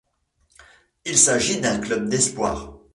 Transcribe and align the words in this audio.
Il 1.05 1.15
s'agit 1.15 1.61
d'un 1.61 1.77
club 1.79 2.09
d'espoirs. 2.09 2.73